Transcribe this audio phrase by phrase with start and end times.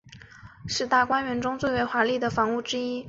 [0.67, 2.99] 是大观园中最为华丽的房屋之一。